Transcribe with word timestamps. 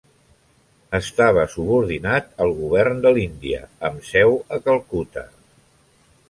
Estava 0.99 1.43
subordinat 1.55 2.31
al 2.45 2.55
govern 2.63 3.05
de 3.05 3.11
l'Índia 3.19 3.61
amb 3.91 4.09
seu 4.09 4.35
a 4.59 4.61
Calcuta. 4.71 5.29